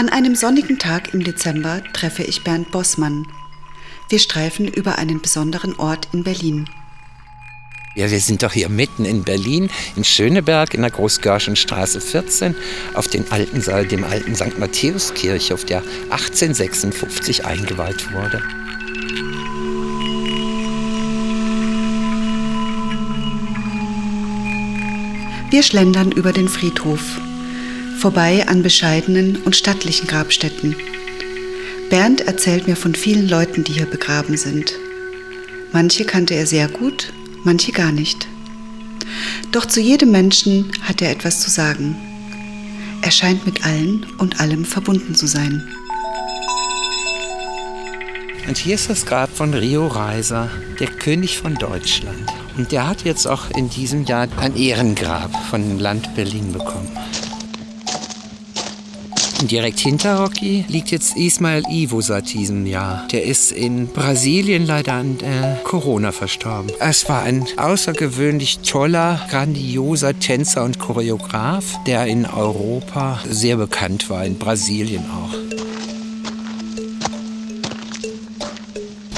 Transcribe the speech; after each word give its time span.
An 0.00 0.08
einem 0.08 0.34
sonnigen 0.34 0.78
Tag 0.78 1.12
im 1.12 1.22
Dezember 1.22 1.82
treffe 1.92 2.22
ich 2.22 2.42
Bernd 2.42 2.70
Bossmann. 2.70 3.26
Wir 4.08 4.18
streifen 4.18 4.66
über 4.66 4.96
einen 4.96 5.20
besonderen 5.20 5.78
Ort 5.78 6.08
in 6.14 6.24
Berlin. 6.24 6.70
Ja, 7.94 8.10
wir 8.10 8.18
sind 8.18 8.42
doch 8.42 8.54
hier 8.54 8.70
mitten 8.70 9.04
in 9.04 9.24
Berlin, 9.24 9.68
in 9.96 10.04
Schöneberg, 10.04 10.72
in 10.72 10.80
der 10.80 10.90
Großgörschenstraße 10.90 12.00
14, 12.00 12.54
auf 12.94 13.08
den 13.08 13.30
alten 13.30 13.60
Saal, 13.60 13.86
dem 13.86 14.02
alten 14.04 14.34
St. 14.34 14.58
Matthäuskirche, 14.58 15.52
auf 15.52 15.66
der 15.66 15.82
1856 16.08 17.44
eingeweiht 17.44 18.10
wurde. 18.14 18.42
Wir 25.50 25.62
schlendern 25.62 26.10
über 26.10 26.32
den 26.32 26.48
Friedhof, 26.48 27.20
vorbei 28.00 28.46
an 28.48 28.62
bescheidenen 28.62 29.36
und 29.44 29.54
stattlichen 29.54 30.06
Grabstätten. 30.06 30.74
Bernd 31.90 32.22
erzählt 32.22 32.66
mir 32.66 32.76
von 32.76 32.94
vielen 32.94 33.28
Leuten, 33.28 33.62
die 33.62 33.72
hier 33.72 33.86
begraben 33.86 34.36
sind. 34.36 34.72
Manche 35.72 36.04
kannte 36.04 36.34
er 36.34 36.46
sehr 36.46 36.68
gut, 36.68 37.12
manche 37.44 37.72
gar 37.72 37.92
nicht. 37.92 38.26
Doch 39.52 39.66
zu 39.66 39.80
jedem 39.80 40.12
Menschen 40.12 40.72
hat 40.82 41.02
er 41.02 41.10
etwas 41.10 41.40
zu 41.40 41.50
sagen. 41.50 41.96
Er 43.02 43.10
scheint 43.10 43.44
mit 43.44 43.64
allen 43.64 44.06
und 44.18 44.40
allem 44.40 44.64
verbunden 44.64 45.14
zu 45.14 45.26
sein. 45.26 45.62
Und 48.48 48.56
hier 48.56 48.74
ist 48.74 48.88
das 48.88 49.04
Grab 49.06 49.30
von 49.36 49.52
Rio 49.54 49.86
Reiser, 49.86 50.50
der 50.80 50.88
König 50.88 51.38
von 51.38 51.54
Deutschland. 51.54 52.32
Und 52.56 52.72
der 52.72 52.88
hat 52.88 53.04
jetzt 53.04 53.26
auch 53.26 53.50
in 53.50 53.68
diesem 53.68 54.04
Jahr 54.04 54.28
ein 54.38 54.56
Ehrengrab 54.56 55.30
von 55.50 55.62
dem 55.62 55.78
Land 55.78 56.14
Berlin 56.14 56.52
bekommen. 56.52 56.88
Und 59.40 59.50
direkt 59.50 59.80
hinter 59.80 60.18
Rocky 60.20 60.66
liegt 60.68 60.90
jetzt 60.90 61.16
Ismael 61.16 61.62
Ivo 61.70 62.02
seit 62.02 62.32
diesem 62.34 62.66
Jahr. 62.66 63.08
Der 63.10 63.24
ist 63.24 63.52
in 63.52 63.86
Brasilien 63.86 64.66
leider 64.66 64.92
an 64.92 65.18
äh, 65.20 65.56
Corona 65.64 66.12
verstorben. 66.12 66.70
Es 66.78 67.08
war 67.08 67.22
ein 67.22 67.46
außergewöhnlich 67.56 68.58
toller, 68.58 69.18
grandioser 69.30 70.18
Tänzer 70.18 70.62
und 70.64 70.78
Choreograf, 70.78 71.82
der 71.86 72.06
in 72.06 72.26
Europa 72.26 73.20
sehr 73.28 73.56
bekannt 73.56 74.10
war, 74.10 74.26
in 74.26 74.36
Brasilien 74.36 75.04
auch. 75.10 75.34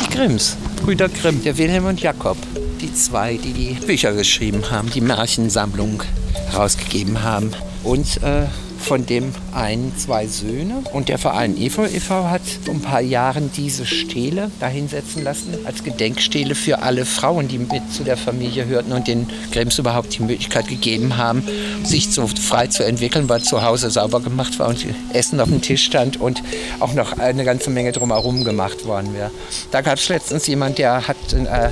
Die 0.00 0.14
Grimms, 0.14 0.56
Brüder 0.84 1.08
Grimm, 1.08 1.42
der 1.42 1.58
Wilhelm 1.58 1.86
und 1.86 2.00
Jakob 2.00 2.36
die 2.80 2.92
zwei, 2.92 3.36
die 3.36 3.52
die 3.52 3.86
Bücher 3.86 4.12
geschrieben 4.12 4.70
haben, 4.70 4.90
die 4.90 5.00
Märchensammlung 5.00 6.02
herausgegeben 6.50 7.22
haben. 7.22 7.50
Und 7.82 8.22
äh, 8.22 8.44
von 8.84 9.06
dem 9.06 9.32
einen 9.54 9.96
zwei 9.96 10.26
Söhne. 10.26 10.82
Und 10.92 11.08
der 11.08 11.18
Verein 11.18 11.56
EV 11.56 11.86
e.V. 11.86 12.28
hat 12.28 12.42
vor 12.64 12.74
ein 12.74 12.80
paar 12.80 13.00
Jahren 13.00 13.50
diese 13.56 13.86
Stele 13.86 14.50
dahinsetzen 14.60 15.24
lassen 15.24 15.54
als 15.64 15.82
Gedenkstele 15.82 16.54
für 16.54 16.82
alle 16.82 17.04
Frauen, 17.04 17.48
die 17.48 17.58
mit 17.58 17.92
zu 17.92 18.04
der 18.04 18.16
Familie 18.16 18.66
hörten 18.66 18.92
und 18.92 19.08
den 19.08 19.26
Grimms 19.52 19.78
überhaupt 19.78 20.16
die 20.16 20.22
Möglichkeit 20.22 20.68
gegeben 20.68 21.16
haben, 21.16 21.42
sich 21.82 22.10
so 22.10 22.26
frei 22.26 22.66
zu 22.66 22.84
entwickeln, 22.84 23.28
weil 23.28 23.42
zu 23.42 23.62
Hause 23.62 23.90
sauber 23.90 24.20
gemacht 24.20 24.58
war 24.58 24.68
und 24.68 24.84
Essen 25.12 25.40
auf 25.40 25.48
dem 25.48 25.62
Tisch 25.62 25.84
stand 25.84 26.20
und 26.20 26.42
auch 26.80 26.92
noch 26.92 27.18
eine 27.18 27.44
ganze 27.44 27.70
Menge 27.70 27.92
drumherum 27.92 28.44
gemacht 28.44 28.84
worden 28.84 29.14
wäre. 29.14 29.30
Da 29.70 29.80
gab 29.80 29.98
es 29.98 30.08
letztens 30.08 30.46
jemand, 30.46 30.78
der 30.78 31.08
hat 31.08 31.16
äh, 31.32 31.70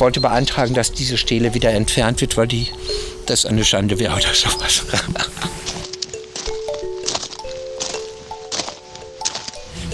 wollte 0.00 0.20
beantragen, 0.20 0.74
dass 0.74 0.92
diese 0.92 1.16
Stele 1.16 1.54
wieder 1.54 1.72
entfernt 1.72 2.20
wird, 2.20 2.36
weil 2.36 2.46
die, 2.46 2.68
das 3.26 3.46
eine 3.46 3.64
Schande 3.64 3.98
wäre 3.98 4.14
oder 4.14 4.34
sowas. 4.34 4.84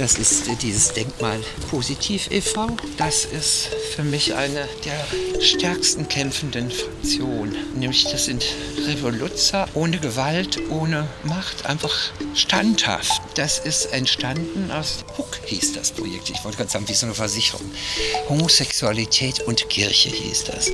Das 0.00 0.14
ist 0.14 0.46
dieses 0.62 0.94
Denkmal 0.94 1.38
Positiv 1.70 2.30
e.V. 2.30 2.68
Das 2.96 3.26
ist 3.26 3.68
für 3.94 4.02
mich 4.02 4.34
eine 4.34 4.66
der 4.86 5.42
stärksten 5.42 6.08
kämpfenden 6.08 6.70
Fraktionen. 6.70 7.54
Nämlich 7.78 8.04
das 8.04 8.24
sind 8.24 8.42
Revoluzzer 8.86 9.68
ohne 9.74 9.98
Gewalt, 9.98 10.58
ohne 10.70 11.06
Macht, 11.24 11.66
einfach 11.66 11.94
standhaft. 12.34 13.20
Das 13.34 13.58
ist 13.58 13.92
entstanden 13.92 14.70
aus 14.70 15.04
Huck 15.18 15.38
hieß 15.44 15.74
das 15.74 15.90
Projekt. 15.90 16.30
Ich 16.30 16.42
wollte 16.44 16.56
gerade 16.56 16.70
sagen, 16.70 16.88
wie 16.88 16.94
so 16.94 17.04
eine 17.04 17.14
Versicherung. 17.14 17.70
Homosexualität 18.30 19.40
und 19.40 19.68
Kirche 19.68 20.08
hieß 20.08 20.44
das. 20.44 20.70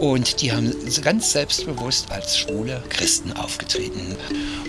Und 0.00 0.42
die 0.42 0.52
haben 0.52 0.72
ganz 1.02 1.32
selbstbewusst 1.32 2.10
als 2.12 2.38
schwule 2.38 2.82
Christen 2.88 3.32
aufgetreten. 3.32 4.16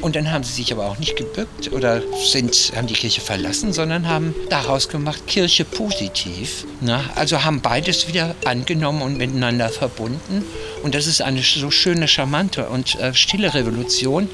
Und 0.01 0.15
dann 0.15 0.31
haben 0.31 0.43
sie 0.43 0.53
sich 0.53 0.71
aber 0.71 0.87
auch 0.87 0.97
nicht 0.97 1.15
gebückt 1.15 1.71
oder 1.71 2.01
sind, 2.25 2.71
haben 2.75 2.87
die 2.87 2.93
Kirche 2.93 3.21
verlassen, 3.21 3.71
sondern 3.73 4.07
haben 4.07 4.33
daraus 4.49 4.89
gemacht, 4.89 5.27
Kirche 5.27 5.65
positiv. 5.65 6.65
Na? 6.81 7.03
Also 7.15 7.43
haben 7.43 7.61
beides 7.61 8.07
wieder 8.07 8.35
angenommen 8.45 9.01
und 9.01 9.17
miteinander 9.17 9.69
verbunden. 9.69 10.43
Und 10.83 10.95
das 10.95 11.05
ist 11.05 11.21
eine 11.21 11.41
so 11.41 11.69
schöne, 11.69 12.07
charmante 12.07 12.67
und 12.69 12.95
äh, 12.95 13.13
stille 13.13 13.53
Revolution. 13.53 14.29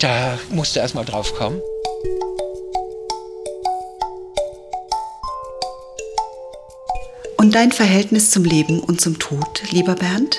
Da 0.00 0.38
musste 0.50 0.80
erst 0.80 0.94
mal 0.94 1.04
drauf 1.04 1.34
kommen. 1.34 1.60
Und 7.42 7.56
dein 7.56 7.72
Verhältnis 7.72 8.30
zum 8.30 8.44
Leben 8.44 8.78
und 8.78 9.00
zum 9.00 9.18
Tod, 9.18 9.64
lieber 9.72 9.96
Bernd? 9.96 10.36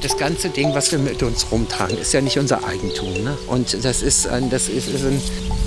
Das 0.00 0.16
ganze 0.16 0.48
Ding, 0.48 0.72
was 0.72 0.90
wir 0.90 0.98
mit 0.98 1.22
uns 1.22 1.52
rumtragen, 1.52 1.98
ist 1.98 2.14
ja 2.14 2.22
nicht 2.22 2.38
unser 2.38 2.64
Eigentum. 2.64 3.12
Ne? 3.22 3.36
Und 3.46 3.84
das 3.84 4.00
ist, 4.00 4.26
ein, 4.26 4.48
das 4.48 4.70
ist, 4.70 4.88
ist 4.88 5.04
ein, 5.04 5.20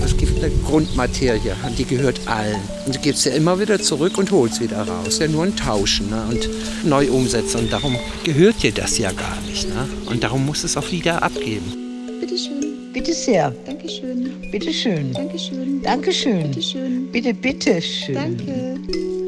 es 0.04 0.18
gibt 0.18 0.44
eine 0.44 0.52
Grundmaterie 0.66 1.54
und 1.64 1.78
die 1.78 1.86
gehört 1.86 2.22
allen. 2.26 2.60
Und 2.88 2.96
du 2.96 3.00
gibst 3.00 3.24
ja 3.28 3.34
immer 3.34 3.60
wieder 3.60 3.80
zurück 3.80 4.18
und 4.18 4.32
holst 4.32 4.60
wieder 4.62 4.82
raus. 4.82 5.20
Ja, 5.20 5.28
nur 5.28 5.44
ein 5.44 5.56
Tauschen 5.56 6.10
ne? 6.10 6.24
und 6.28 6.50
neu 6.84 7.08
umsetzen. 7.12 7.60
Und 7.60 7.72
darum 7.72 7.96
gehört 8.24 8.64
dir 8.64 8.72
das 8.72 8.98
ja 8.98 9.12
gar 9.12 9.40
nicht. 9.48 9.70
Ne? 9.70 9.88
Und 10.08 10.24
darum 10.24 10.44
muss 10.44 10.64
es 10.64 10.76
auch 10.76 10.92
wieder 10.92 11.22
abgeben. 11.22 11.72
Bitte 12.20 12.36
schön. 12.36 12.92
Bitte 12.94 13.14
sehr. 13.14 13.54
Dankeschön. 13.64 14.34
Bitte 14.52 14.74
schön. 14.74 15.14
Dankeschön. 15.14 15.84
Dankeschön. 15.84 16.48
Bitte 16.48 16.62
schön. 16.64 17.12
Bitte, 17.12 17.32
bitte 17.36 17.80
schön. 17.80 18.16
Danke. 18.16 19.19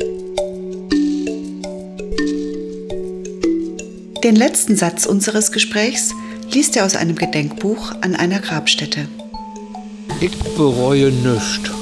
Den 4.23 4.35
letzten 4.35 4.75
Satz 4.75 5.07
unseres 5.07 5.51
Gesprächs 5.51 6.13
liest 6.51 6.77
er 6.77 6.85
aus 6.85 6.95
einem 6.95 7.15
Gedenkbuch 7.15 7.91
an 8.01 8.15
einer 8.15 8.39
Grabstätte. 8.39 9.07
Ich 10.19 10.37
bereue 10.55 11.11
nichts. 11.11 11.80